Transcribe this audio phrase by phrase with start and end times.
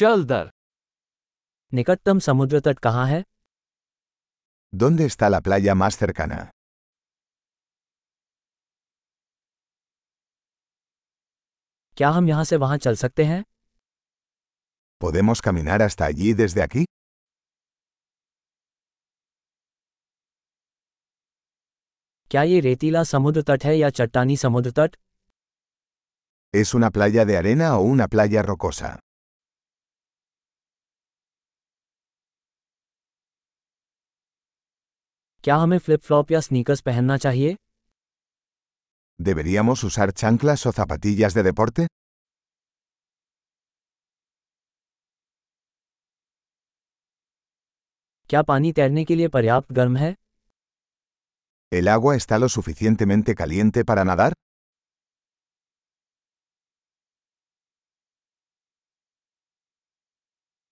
[0.00, 0.50] चल दर
[1.72, 3.22] निकटतम समुद्र तट कहाँ है
[4.72, 6.38] ¿Dónde está la playa más cercana?
[11.96, 13.42] क्या हम यहाँ से वहाँ चल सकते हैं
[15.00, 16.84] ¿Podemos caminar hasta allí desde aquí?
[22.30, 24.96] क्या ये रेतीला समुद्र तट है या चट्टानी समुद्र तट
[26.54, 28.96] ¿Es una playa de arena o una playa rocosa?
[35.44, 37.56] क्या हमें फ्लिप फ्लॉप या स्नीकर्स पहनना चाहिए
[39.18, 41.86] ¿Deberíamos usar chanclas o zapatillas de deporte?
[48.30, 50.14] क्या पानी तैरने के लिए पर्याप्त गर्म है
[51.72, 54.32] ¿El agua está lo suficientemente caliente para nadar?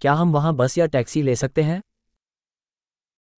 [0.00, 1.80] क्या हम वहाँ बस या टैक्सी ले सकते हैं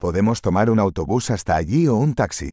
[0.02, 2.49] ¿Podemos tomar un autobús hasta allí o un taxi?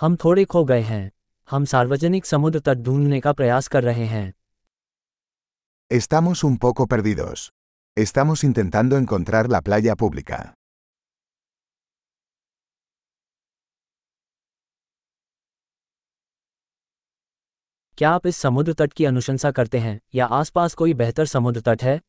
[0.00, 1.10] हम थोड़े खो गए हैं
[1.50, 4.32] हम सार्वजनिक समुद्र तट ढूंढने का प्रयास कर रहे हैं
[5.90, 7.42] Estamos un poco perdidos.
[7.96, 10.38] Estamos intentando encontrar la playa pública.
[17.97, 21.83] क्या आप इस समुद्र तट की अनुशंसा करते हैं या आसपास कोई बेहतर समुद्र तट
[21.83, 21.99] है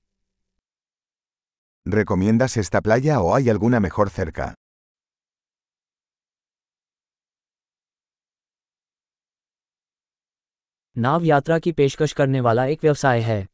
[1.87, 4.47] ¿Recomiendas esta playa o hay alguna mejor cerca?
[10.97, 13.47] नाव यात्रा की पेशकश करने वाला एक व्यवसाय है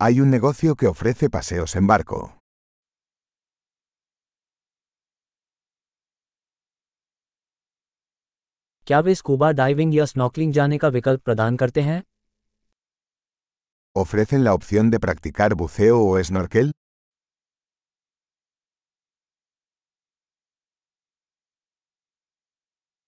[0.00, 2.18] Hay un negocio que ofrece paseos en barco.
[8.90, 12.02] क्या वे स्कूबा डाइविंग या स्नॉकलिंग जाने का विकल्प प्रदान करते हैं
[13.96, 16.72] ¿Ofrecen la opción de practicar buceo o snorkel?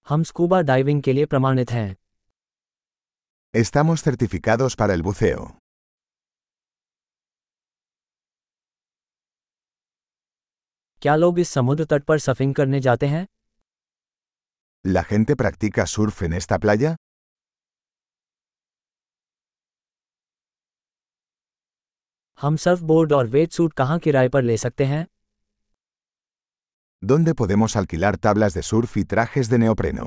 [0.07, 1.89] हम स्कूबा डाइविंग के लिए प्रमाणित हैं
[3.55, 5.51] Estamos certificados para el buceo.
[11.03, 13.27] क्या लोग इस समुद्र तट पर सफिंग करने जाते हैं
[14.84, 16.96] ¿La gente practica surf en esta playa?
[22.42, 25.06] हम सर्फ बोर्ड और वेट सूट कहाँ किराए पर ले सकते हैं
[27.10, 30.06] ¿Dónde podemos alquilar tablas de surf y trajes de neopreno?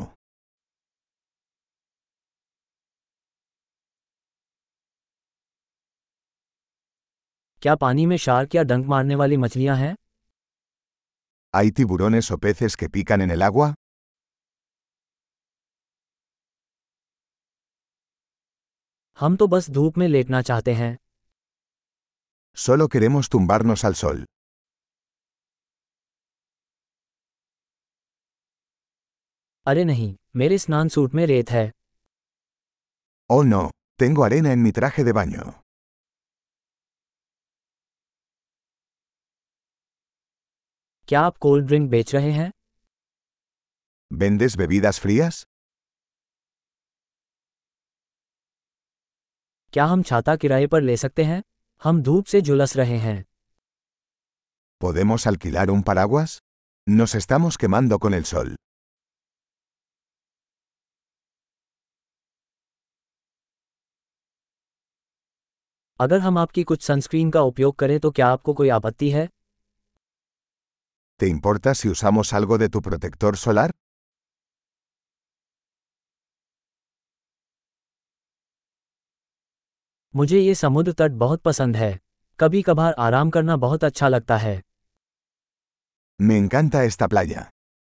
[7.63, 9.95] क्या पानी में शार्क या डंक मारने वाली मछलियां हैं
[11.59, 13.75] ¿Hay tiburones o peces que pican en el agua?
[19.20, 20.98] हम तो बस धूप में लेटना चाहते हैं
[22.58, 24.20] Solo queremos tumbarnos al sol.
[29.66, 31.72] अरे नहीं मेरे स्नान सूट में रेत है
[33.30, 33.62] Oh no,
[34.02, 35.46] tengo arena en mi traje de baño.
[41.08, 42.52] क्या आप कोल्ड ड्रिंक बेच रहे हैं
[44.12, 45.38] ¿Vendes bebidas frías?
[49.76, 51.42] क्या हम छाता किराए पर ले सकते हैं
[51.82, 53.24] हम धूप से झुलस रहे हैं
[54.84, 56.36] ¿Podemos alquilar un paraguas?
[56.88, 58.56] Nos estamos quemando con el sol.
[66.00, 69.30] अगर हम आपकी कुछ सनस्क्रीन का उपयोग करें तो क्या आपको कोई आपत्ति है
[71.20, 73.70] ¿Te importa si usamos algo de tu protector solar?
[80.16, 82.00] मुझे ये समुद्र तट बहुत पसंद है
[82.40, 84.62] कभी कभार आराम करना बहुत अच्छा लगता है
[86.20, 87.42] Me encanta esta playa.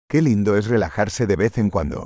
[0.09, 2.01] Qué lindo es relajarse de vez en cuando.